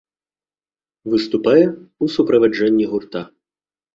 Выступае 1.13 1.61
ў 1.65 2.05
суправаджэнні 2.15 2.85
гурта. 2.95 3.21